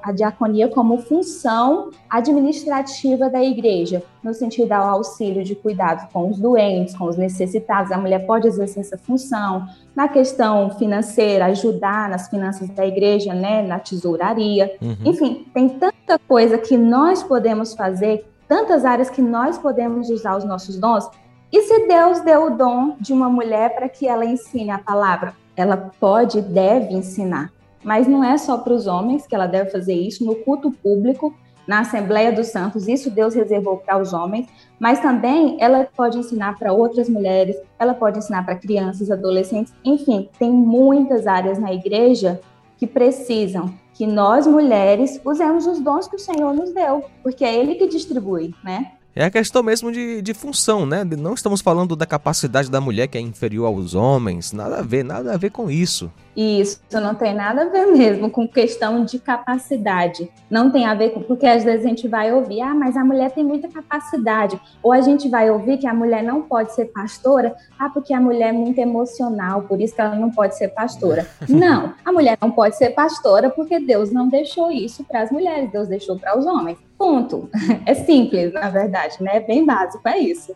a 0.00 0.12
diaconia 0.12 0.68
como 0.68 0.98
função 0.98 1.90
administrativa 2.08 3.28
da 3.28 3.42
igreja, 3.42 4.00
no 4.22 4.32
sentido 4.32 4.70
ao 4.70 4.86
auxílio 4.90 5.42
de 5.42 5.56
cuidado 5.56 6.08
com 6.12 6.30
os 6.30 6.38
doentes, 6.38 6.96
com 6.96 7.06
os 7.06 7.16
necessitados. 7.16 7.90
A 7.90 7.98
mulher 7.98 8.26
pode 8.26 8.46
exercer 8.46 8.82
essa 8.82 8.96
função. 8.96 9.66
Na 9.92 10.06
questão 10.06 10.70
financeira, 10.78 11.46
ajudar 11.46 12.08
nas 12.08 12.28
finanças 12.28 12.68
da 12.68 12.86
igreja, 12.86 13.34
né, 13.34 13.62
na 13.62 13.80
tesouraria. 13.80 14.72
Uhum. 14.80 14.96
Enfim, 15.04 15.46
tem 15.52 15.68
tanta 15.68 16.16
coisa 16.28 16.58
que 16.58 16.76
nós 16.76 17.24
podemos 17.24 17.74
fazer, 17.74 18.24
tantas 18.46 18.84
áreas 18.84 19.10
que 19.10 19.20
nós 19.20 19.58
podemos 19.58 20.10
usar 20.10 20.36
os 20.36 20.44
nossos 20.44 20.78
dons 20.78 21.10
e 21.52 21.62
se 21.62 21.86
Deus 21.86 22.20
deu 22.20 22.46
o 22.46 22.56
dom 22.56 22.96
de 23.00 23.12
uma 23.12 23.28
mulher 23.28 23.74
para 23.74 23.88
que 23.88 24.06
ela 24.06 24.24
ensine 24.24 24.70
a 24.70 24.78
palavra? 24.78 25.34
Ela 25.56 25.90
pode 25.98 26.38
e 26.38 26.42
deve 26.42 26.94
ensinar. 26.94 27.52
Mas 27.84 28.08
não 28.08 28.24
é 28.24 28.36
só 28.36 28.58
para 28.58 28.74
os 28.74 28.86
homens 28.86 29.26
que 29.26 29.34
ela 29.34 29.46
deve 29.46 29.70
fazer 29.70 29.94
isso. 29.94 30.24
No 30.24 30.34
culto 30.34 30.72
público, 30.72 31.32
na 31.66 31.80
Assembleia 31.80 32.32
dos 32.32 32.48
Santos, 32.48 32.86
isso 32.86 33.10
Deus 33.10 33.34
reservou 33.34 33.78
para 33.78 34.00
os 34.00 34.12
homens, 34.12 34.46
mas 34.78 35.00
também 35.00 35.56
ela 35.60 35.88
pode 35.96 36.18
ensinar 36.18 36.58
para 36.58 36.72
outras 36.72 37.08
mulheres, 37.08 37.56
ela 37.78 37.92
pode 37.92 38.18
ensinar 38.18 38.44
para 38.44 38.54
crianças, 38.54 39.10
adolescentes, 39.10 39.74
enfim, 39.84 40.28
tem 40.38 40.52
muitas 40.52 41.26
áreas 41.26 41.58
na 41.58 41.72
igreja 41.72 42.40
que 42.78 42.86
precisam 42.86 43.72
que 43.94 44.06
nós 44.06 44.46
mulheres 44.46 45.20
usemos 45.24 45.66
os 45.66 45.80
dons 45.80 46.06
que 46.06 46.16
o 46.16 46.20
Senhor 46.20 46.54
nos 46.54 46.72
deu, 46.72 47.04
porque 47.22 47.44
é 47.44 47.54
Ele 47.54 47.74
que 47.74 47.88
distribui, 47.88 48.54
né? 48.62 48.92
É 49.18 49.24
a 49.24 49.30
questão 49.30 49.62
mesmo 49.62 49.90
de, 49.90 50.20
de 50.20 50.34
função, 50.34 50.84
né? 50.84 51.02
Não 51.02 51.32
estamos 51.32 51.62
falando 51.62 51.96
da 51.96 52.04
capacidade 52.04 52.70
da 52.70 52.82
mulher 52.82 53.06
que 53.06 53.16
é 53.16 53.20
inferior 53.22 53.64
aos 53.64 53.94
homens, 53.94 54.52
nada 54.52 54.80
a 54.80 54.82
ver, 54.82 55.02
nada 55.02 55.32
a 55.32 55.38
ver 55.38 55.50
com 55.50 55.70
isso. 55.70 56.12
Isso 56.36 56.78
não 56.92 57.14
tem 57.14 57.34
nada 57.34 57.62
a 57.62 57.64
ver 57.70 57.86
mesmo 57.86 58.30
com 58.30 58.46
questão 58.46 59.06
de 59.06 59.18
capacidade. 59.18 60.30
Não 60.50 60.70
tem 60.70 60.84
a 60.84 60.92
ver 60.92 61.14
com. 61.14 61.22
Porque 61.22 61.46
às 61.46 61.64
vezes 61.64 61.86
a 61.86 61.88
gente 61.88 62.06
vai 62.06 62.30
ouvir, 62.30 62.60
ah, 62.60 62.74
mas 62.74 62.94
a 62.94 63.02
mulher 63.02 63.30
tem 63.30 63.42
muita 63.42 63.68
capacidade. 63.68 64.60
Ou 64.82 64.92
a 64.92 65.00
gente 65.00 65.30
vai 65.30 65.50
ouvir 65.50 65.78
que 65.78 65.86
a 65.86 65.94
mulher 65.94 66.22
não 66.22 66.42
pode 66.42 66.74
ser 66.74 66.84
pastora, 66.84 67.56
ah, 67.78 67.88
porque 67.88 68.12
a 68.12 68.20
mulher 68.20 68.50
é 68.50 68.52
muito 68.52 68.78
emocional, 68.78 69.62
por 69.62 69.80
isso 69.80 69.94
que 69.94 70.00
ela 70.02 70.14
não 70.14 70.30
pode 70.30 70.58
ser 70.58 70.68
pastora. 70.68 71.26
Não, 71.48 71.94
a 72.04 72.12
mulher 72.12 72.36
não 72.40 72.50
pode 72.50 72.76
ser 72.76 72.90
pastora 72.90 73.48
porque 73.48 73.80
Deus 73.80 74.12
não 74.12 74.28
deixou 74.28 74.70
isso 74.70 75.02
para 75.04 75.22
as 75.22 75.30
mulheres, 75.30 75.70
Deus 75.70 75.88
deixou 75.88 76.18
para 76.18 76.38
os 76.38 76.44
homens. 76.44 76.76
Ponto. 76.98 77.48
É 77.84 77.94
simples, 77.94 78.52
na 78.52 78.68
verdade, 78.68 79.16
né? 79.20 79.36
É 79.36 79.40
bem 79.40 79.64
básico, 79.64 80.06
é 80.08 80.18
isso. 80.18 80.54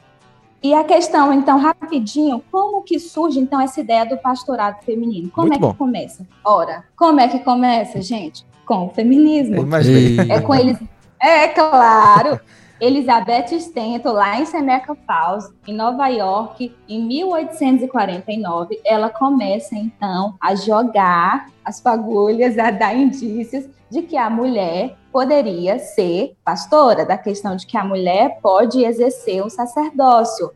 E 0.62 0.74
a 0.74 0.84
questão, 0.84 1.32
então, 1.32 1.58
rapidinho, 1.58 2.42
como 2.50 2.82
que 2.82 2.98
surge, 2.98 3.38
então, 3.38 3.60
essa 3.60 3.80
ideia 3.80 4.04
do 4.04 4.18
pastorado 4.18 4.82
feminino? 4.84 5.30
Como 5.30 5.48
Muito 5.48 5.56
é 5.56 5.60
que 5.60 5.72
bom. 5.72 5.74
começa? 5.74 6.26
Ora, 6.44 6.84
como 6.96 7.18
é 7.20 7.28
que 7.28 7.38
começa, 7.38 8.02
gente? 8.02 8.44
Com 8.66 8.86
o 8.86 8.90
feminismo. 8.90 9.56
É 10.28 10.40
com 10.40 10.54
eles. 10.54 10.78
É 11.18 11.48
claro. 11.48 12.38
Elizabeth 12.80 13.60
Stento, 13.60 14.10
lá 14.10 14.40
em 14.40 14.46
Seneca 14.46 14.96
Falls, 15.06 15.52
em 15.66 15.74
Nova 15.74 16.08
York, 16.08 16.74
em 16.88 17.04
1849, 17.04 18.80
ela 18.86 19.10
começa 19.10 19.76
então 19.76 20.34
a 20.40 20.54
jogar 20.54 21.50
as 21.62 21.78
fagulhas, 21.78 22.58
a 22.58 22.70
dar 22.70 22.94
indícios 22.94 23.66
de 23.90 24.02
que 24.02 24.16
a 24.16 24.30
mulher 24.30 24.96
poderia 25.12 25.78
ser 25.78 26.36
pastora, 26.44 27.04
da 27.04 27.18
questão 27.18 27.56
de 27.56 27.66
que 27.66 27.76
a 27.76 27.84
mulher 27.84 28.38
pode 28.40 28.84
exercer 28.84 29.44
um 29.44 29.50
sacerdócio. 29.50 30.52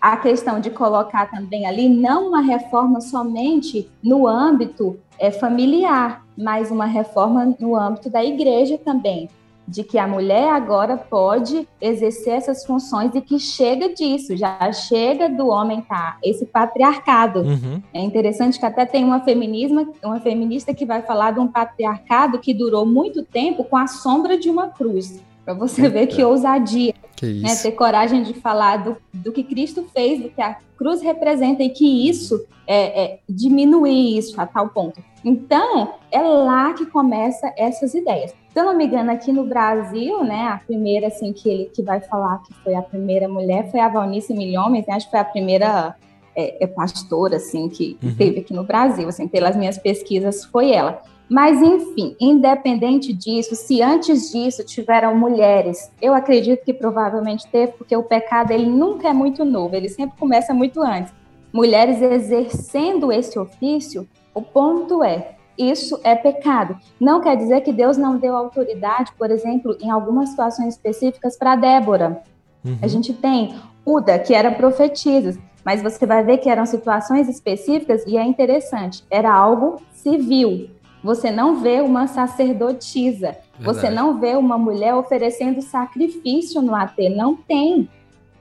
A 0.00 0.16
questão 0.16 0.60
de 0.60 0.68
colocar 0.68 1.30
também 1.30 1.66
ali 1.66 1.88
não 1.88 2.28
uma 2.28 2.40
reforma 2.40 3.00
somente 3.00 3.90
no 4.02 4.26
âmbito 4.26 4.98
é, 5.18 5.30
familiar, 5.30 6.26
mas 6.36 6.70
uma 6.70 6.86
reforma 6.86 7.54
no 7.58 7.76
âmbito 7.76 8.10
da 8.10 8.24
igreja 8.24 8.76
também, 8.76 9.28
de 9.66 9.84
que 9.84 9.98
a 9.98 10.06
mulher 10.06 10.52
agora 10.52 10.96
pode 10.96 11.68
exercer 11.80 12.34
essas 12.34 12.64
funções 12.64 13.14
e 13.14 13.20
que 13.20 13.38
chega 13.38 13.94
disso, 13.94 14.36
já 14.36 14.70
chega 14.72 15.28
do 15.28 15.48
homem 15.48 15.80
tá 15.82 16.18
esse 16.22 16.46
patriarcado. 16.46 17.40
Uhum. 17.40 17.82
É 17.92 18.00
interessante 18.00 18.58
que 18.58 18.66
até 18.66 18.84
tem 18.84 19.04
uma 19.04 19.20
feminismo, 19.20 19.94
uma 20.02 20.20
feminista 20.20 20.74
que 20.74 20.84
vai 20.84 21.02
falar 21.02 21.32
de 21.32 21.40
um 21.40 21.48
patriarcado 21.48 22.38
que 22.38 22.52
durou 22.52 22.84
muito 22.84 23.24
tempo 23.24 23.64
com 23.64 23.76
a 23.76 23.86
sombra 23.86 24.38
de 24.38 24.50
uma 24.50 24.68
cruz. 24.68 25.20
Para 25.44 25.54
você 25.54 25.88
ver 25.88 26.06
que 26.06 26.22
ousadia, 26.22 26.94
que 27.16 27.40
né? 27.40 27.54
ter 27.56 27.72
coragem 27.72 28.22
de 28.22 28.34
falar 28.34 28.78
do, 28.78 28.96
do 29.12 29.32
que 29.32 29.42
Cristo 29.42 29.84
fez, 29.92 30.22
do 30.22 30.28
que 30.28 30.40
a 30.40 30.56
cruz 30.76 31.00
representa 31.00 31.62
e 31.62 31.70
que 31.70 32.08
isso 32.08 32.44
é, 32.66 33.04
é 33.04 33.18
diminuir 33.28 34.18
isso 34.18 34.40
a 34.40 34.46
tal 34.46 34.68
ponto. 34.68 35.02
Então, 35.24 35.94
é 36.10 36.20
lá 36.20 36.72
que 36.74 36.86
começa 36.86 37.52
essas 37.56 37.94
ideias. 37.94 38.34
Se 38.52 38.60
eu 38.60 38.64
não 38.64 38.76
me 38.76 38.86
engano, 38.86 39.10
aqui 39.10 39.32
no 39.32 39.44
Brasil, 39.44 40.22
né, 40.24 40.48
a 40.48 40.58
primeira, 40.58 41.06
assim, 41.06 41.32
que 41.32 41.48
ele 41.48 41.64
que 41.66 41.82
vai 41.82 42.00
falar 42.00 42.42
que 42.42 42.52
foi 42.62 42.74
a 42.74 42.82
primeira 42.82 43.28
mulher 43.28 43.70
foi 43.70 43.80
a 43.80 43.88
Valnice 43.88 44.34
Milhomens, 44.34 44.86
né, 44.86 44.94
acho 44.94 45.06
que 45.06 45.12
foi 45.12 45.20
a 45.20 45.24
primeira 45.24 45.96
é, 46.36 46.64
é 46.64 46.66
pastora, 46.66 47.36
assim, 47.36 47.68
que 47.68 47.96
uhum. 48.02 48.14
teve 48.14 48.40
aqui 48.40 48.52
no 48.52 48.64
Brasil, 48.64 49.08
assim, 49.08 49.28
pelas 49.28 49.56
minhas 49.56 49.78
pesquisas, 49.78 50.44
foi 50.44 50.70
ela. 50.70 51.00
Mas, 51.28 51.62
enfim, 51.62 52.14
independente 52.20 53.12
disso, 53.12 53.56
se 53.56 53.80
antes 53.80 54.30
disso 54.30 54.64
tiveram 54.64 55.16
mulheres, 55.16 55.90
eu 56.00 56.14
acredito 56.14 56.64
que 56.64 56.74
provavelmente 56.74 57.46
teve, 57.46 57.72
porque 57.72 57.96
o 57.96 58.02
pecado, 58.02 58.52
ele 58.52 58.66
nunca 58.66 59.08
é 59.08 59.12
muito 59.12 59.44
novo, 59.44 59.74
ele 59.74 59.88
sempre 59.88 60.18
começa 60.18 60.52
muito 60.52 60.82
antes. 60.82 61.12
Mulheres 61.52 62.02
exercendo 62.02 63.10
esse 63.10 63.38
ofício, 63.38 64.06
o 64.34 64.42
ponto 64.42 65.02
é, 65.02 65.36
isso 65.56 65.98
é 66.02 66.14
pecado. 66.14 66.76
Não 66.98 67.20
quer 67.20 67.36
dizer 67.36 67.60
que 67.62 67.72
Deus 67.72 67.96
não 67.96 68.16
deu 68.16 68.36
autoridade, 68.36 69.12
por 69.18 69.30
exemplo, 69.30 69.76
em 69.80 69.90
algumas 69.90 70.30
situações 70.30 70.74
específicas 70.74 71.36
para 71.36 71.56
Débora. 71.56 72.22
Uhum. 72.64 72.78
A 72.80 72.86
gente 72.86 73.12
tem 73.12 73.54
Uda, 73.84 74.18
que 74.18 74.34
era 74.34 74.50
profetisa, 74.50 75.38
mas 75.64 75.82
você 75.82 76.06
vai 76.06 76.22
ver 76.24 76.38
que 76.38 76.48
eram 76.48 76.64
situações 76.66 77.28
específicas 77.28 78.04
e 78.06 78.16
é 78.16 78.24
interessante, 78.24 79.04
era 79.10 79.32
algo 79.32 79.80
civil. 79.92 80.70
Você 81.02 81.30
não 81.30 81.56
vê 81.56 81.80
uma 81.80 82.06
sacerdotisa, 82.06 83.36
Verdade. 83.58 83.64
você 83.64 83.90
não 83.90 84.18
vê 84.20 84.36
uma 84.36 84.56
mulher 84.56 84.94
oferecendo 84.94 85.60
sacrifício 85.60 86.62
no 86.62 86.74
AT, 86.74 86.96
não 87.10 87.34
tem. 87.34 87.88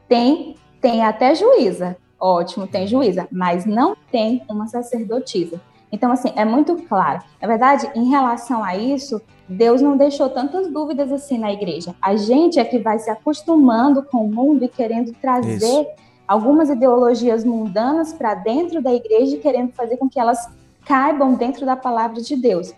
Tem, 0.07 0.55
tem 0.79 1.03
até 1.03 1.33
juíza, 1.33 1.97
ótimo, 2.19 2.67
tem 2.67 2.85
juíza, 2.85 3.27
mas 3.31 3.65
não 3.65 3.95
tem 4.11 4.43
uma 4.49 4.67
sacerdotisa. 4.67 5.59
Então, 5.91 6.11
assim, 6.11 6.31
é 6.35 6.45
muito 6.45 6.75
claro. 6.87 7.21
Na 7.41 7.47
verdade, 7.47 7.89
em 7.95 8.09
relação 8.09 8.63
a 8.63 8.77
isso, 8.77 9.21
Deus 9.47 9.81
não 9.81 9.97
deixou 9.97 10.29
tantas 10.29 10.71
dúvidas 10.71 11.11
assim 11.11 11.37
na 11.37 11.51
igreja. 11.51 11.93
A 12.01 12.15
gente 12.15 12.59
é 12.59 12.63
que 12.63 12.77
vai 12.79 12.99
se 12.99 13.09
acostumando 13.09 14.03
com 14.03 14.25
o 14.25 14.33
mundo 14.33 14.63
e 14.63 14.69
querendo 14.69 15.11
trazer 15.13 15.81
isso. 15.81 15.87
algumas 16.27 16.69
ideologias 16.69 17.43
mundanas 17.43 18.13
para 18.13 18.35
dentro 18.35 18.81
da 18.81 18.93
igreja 18.93 19.35
e 19.35 19.39
querendo 19.39 19.73
fazer 19.73 19.97
com 19.97 20.09
que 20.09 20.19
elas 20.19 20.49
caibam 20.85 21.33
dentro 21.33 21.65
da 21.65 21.75
palavra 21.75 22.21
de 22.21 22.35
Deus. 22.35 22.73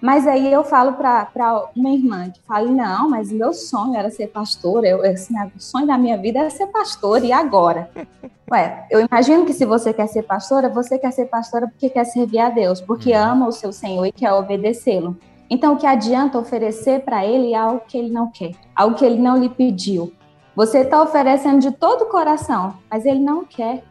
Mas 0.00 0.26
aí 0.26 0.52
eu 0.52 0.62
falo 0.62 0.92
para 0.92 1.70
uma 1.74 1.90
irmã 1.90 2.30
que 2.30 2.40
fala: 2.42 2.70
não, 2.70 3.10
mas 3.10 3.32
meu 3.32 3.52
sonho 3.52 3.96
era 3.96 4.10
ser 4.10 4.28
pastora, 4.28 4.86
eu, 4.86 5.02
assim, 5.02 5.34
o 5.56 5.60
sonho 5.60 5.86
da 5.86 5.98
minha 5.98 6.16
vida 6.16 6.38
era 6.38 6.50
ser 6.50 6.68
pastora, 6.68 7.24
e 7.24 7.32
agora? 7.32 7.90
Ué, 8.50 8.86
eu 8.90 9.00
imagino 9.00 9.44
que 9.44 9.52
se 9.52 9.66
você 9.66 9.92
quer 9.92 10.06
ser 10.06 10.22
pastora, 10.22 10.68
você 10.68 10.98
quer 10.98 11.12
ser 11.12 11.26
pastora 11.26 11.66
porque 11.68 11.90
quer 11.90 12.04
servir 12.04 12.38
a 12.38 12.48
Deus, 12.48 12.80
porque 12.80 13.10
uhum. 13.10 13.22
ama 13.22 13.48
o 13.48 13.52
seu 13.52 13.72
Senhor 13.72 14.06
e 14.06 14.12
quer 14.12 14.32
obedecê-lo. 14.32 15.18
Então, 15.50 15.74
o 15.74 15.76
que 15.76 15.86
adianta 15.86 16.38
oferecer 16.38 17.00
para 17.00 17.24
ele 17.26 17.54
algo 17.54 17.82
que 17.86 17.98
ele 17.98 18.10
não 18.10 18.30
quer, 18.30 18.52
algo 18.74 18.96
que 18.96 19.04
ele 19.04 19.18
não 19.18 19.36
lhe 19.36 19.48
pediu? 19.48 20.12
Você 20.54 20.78
está 20.78 21.02
oferecendo 21.02 21.60
de 21.60 21.70
todo 21.70 22.02
o 22.02 22.06
coração, 22.06 22.74
mas 22.90 23.06
ele 23.06 23.20
não 23.20 23.44
quer. 23.44 23.82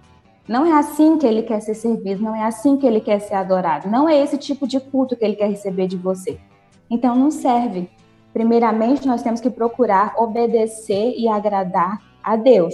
Não 0.48 0.66
é 0.66 0.72
assim 0.74 1.18
que 1.18 1.28
ele 1.28 1.44
quer 1.44 1.60
ser 1.60 1.76
servido, 1.76 2.24
não 2.24 2.36
é 2.36 2.44
assim 2.44 2.78
que 2.78 2.88
ele 2.88 3.02
quer 3.02 3.20
ser 3.20 3.34
adorado, 3.34 3.90
não 3.90 4.08
é 4.08 4.18
esse 4.18 4.38
tipo 4.38 4.66
de 4.66 4.80
culto 4.80 5.16
que 5.16 5.26
ele 5.26 5.36
quer 5.36 5.50
receber 5.50 5.88
de 5.88 5.98
você. 5.98 6.40
Então 6.90 7.16
não 7.16 7.30
serve. 7.30 7.90
Primeiramente, 8.32 9.06
nós 9.08 9.22
temos 9.22 9.42
que 9.42 9.50
procurar 9.50 10.14
obedecer 10.18 11.14
e 11.18 11.28
agradar 11.28 12.02
a 12.24 12.36
Deus. 12.36 12.74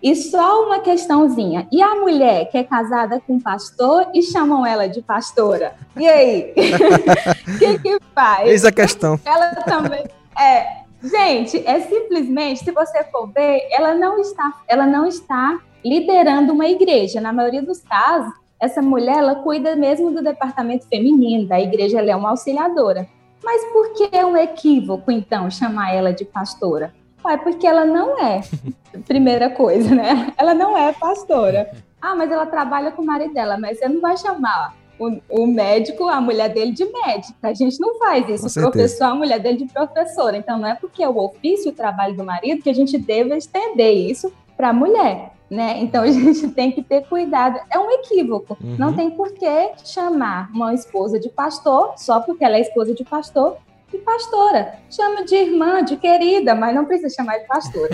E 0.00 0.14
só 0.14 0.64
uma 0.64 0.78
questãozinha. 0.78 1.66
E 1.72 1.82
a 1.82 1.96
mulher 1.96 2.48
que 2.50 2.58
é 2.58 2.62
casada 2.62 3.20
com 3.26 3.34
um 3.34 3.40
pastor 3.40 4.06
e 4.14 4.22
chamam 4.22 4.64
ela 4.64 4.88
de 4.88 5.02
pastora? 5.02 5.74
E 5.96 6.08
aí? 6.08 6.52
O 6.52 7.58
que 7.58 7.78
que 7.80 7.98
faz? 8.14 8.48
Eis 8.48 8.64
a 8.64 8.70
questão. 8.70 9.18
Ela 9.24 9.56
também 9.56 10.04
é, 10.38 10.82
gente, 11.02 11.66
é 11.66 11.80
simplesmente, 11.80 12.64
se 12.64 12.70
você 12.70 13.02
for 13.04 13.26
ver, 13.32 13.66
ela 13.72 13.94
não 13.94 14.20
está, 14.20 14.52
ela 14.68 14.86
não 14.86 15.04
está 15.04 15.58
liderando 15.84 16.52
uma 16.52 16.66
igreja. 16.66 17.20
Na 17.20 17.32
maioria 17.32 17.62
dos 17.62 17.80
casos, 17.80 18.32
essa 18.60 18.82
mulher 18.82 19.18
ela 19.18 19.36
cuida 19.36 19.76
mesmo 19.76 20.10
do 20.10 20.22
departamento 20.22 20.86
feminino, 20.88 21.46
da 21.46 21.60
igreja 21.60 21.98
ela 21.98 22.10
é 22.10 22.16
uma 22.16 22.30
auxiliadora. 22.30 23.06
Mas 23.42 23.64
por 23.72 23.92
que 23.94 24.08
é 24.16 24.26
um 24.26 24.36
equívoco, 24.36 25.10
então, 25.10 25.50
chamar 25.50 25.94
ela 25.94 26.12
de 26.12 26.24
pastora? 26.24 26.92
Ué, 27.24 27.36
porque 27.36 27.66
ela 27.66 27.84
não 27.84 28.18
é, 28.18 28.40
primeira 29.06 29.48
coisa, 29.50 29.94
né? 29.94 30.32
Ela 30.36 30.54
não 30.54 30.76
é 30.76 30.92
pastora. 30.92 31.70
Ah, 32.00 32.14
mas 32.14 32.30
ela 32.30 32.46
trabalha 32.46 32.90
com 32.90 33.02
o 33.02 33.06
marido 33.06 33.34
dela, 33.34 33.58
mas 33.58 33.78
você 33.78 33.88
não 33.88 34.00
vai 34.00 34.16
chamar 34.16 34.74
o, 34.98 35.20
o, 35.28 35.46
médico, 35.46 36.08
a 36.08 36.20
mulher 36.20 36.48
dele 36.48 36.72
de 36.72 36.84
médica. 36.84 37.34
A 37.42 37.54
gente 37.54 37.78
não 37.80 37.98
faz 37.98 38.28
isso. 38.28 38.58
O 38.58 38.62
professor, 38.62 39.04
a 39.04 39.14
mulher 39.14 39.38
dele 39.38 39.58
de 39.58 39.66
professora. 39.66 40.36
Então, 40.36 40.58
não 40.58 40.68
é 40.68 40.74
porque 40.74 41.02
é 41.02 41.08
o 41.08 41.16
ofício, 41.16 41.70
o 41.70 41.74
trabalho 41.74 42.16
do 42.16 42.24
marido, 42.24 42.62
que 42.62 42.70
a 42.70 42.74
gente 42.74 42.98
deve 42.98 43.36
estender 43.36 43.94
isso 43.94 44.32
para 44.56 44.70
a 44.70 44.72
mulher 44.72 45.37
né? 45.50 45.78
Então 45.78 46.02
a 46.04 46.10
gente 46.10 46.48
tem 46.48 46.72
que 46.72 46.82
ter 46.82 47.06
cuidado. 47.06 47.58
É 47.70 47.78
um 47.78 47.90
equívoco. 47.90 48.56
Uhum. 48.62 48.76
Não 48.78 48.92
tem 48.92 49.10
por 49.10 49.32
que 49.32 49.72
chamar 49.84 50.50
uma 50.52 50.74
esposa 50.74 51.18
de 51.18 51.28
pastor 51.28 51.94
só 51.96 52.20
porque 52.20 52.44
ela 52.44 52.56
é 52.56 52.60
esposa 52.60 52.94
de 52.94 53.04
pastor 53.04 53.56
de 53.90 53.98
pastora. 53.98 54.74
Chama 54.90 55.24
de 55.24 55.34
irmã, 55.34 55.82
de 55.82 55.96
querida, 55.96 56.54
mas 56.54 56.74
não 56.74 56.84
precisa 56.84 57.14
chamar 57.14 57.38
de 57.38 57.46
pastora. 57.46 57.88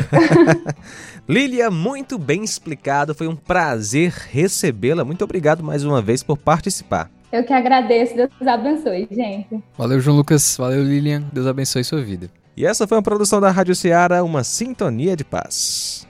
Lília, 1.29 1.71
muito 1.71 2.19
bem 2.19 2.43
explicado. 2.43 3.15
Foi 3.15 3.29
um 3.29 3.37
prazer 3.37 4.13
recebê-la. 4.31 5.05
Muito 5.05 5.25
obrigado 5.25 5.63
mais 5.63 5.85
uma 5.85 6.03
vez 6.03 6.23
por 6.23 6.37
participar. 6.37 7.11
Eu 7.33 7.45
que 7.45 7.53
agradeço. 7.53 8.15
Deus 8.15 8.31
abençoe, 8.47 9.09
gente. 9.11 9.63
Valeu, 9.77 10.01
João 10.01 10.17
Lucas. 10.17 10.57
Valeu, 10.57 10.83
Lilian. 10.83 11.25
Deus 11.33 11.47
abençoe 11.47 11.83
sua 11.83 12.03
vida. 12.03 12.31
E 12.57 12.65
essa 12.65 12.87
foi 12.87 12.97
uma 12.97 13.03
produção 13.03 13.41
da 13.41 13.51
Rádio 13.51 13.75
Ceará, 13.75 14.23
uma 14.23 14.45
sintonia 14.45 15.17
de 15.17 15.25
paz. 15.25 16.07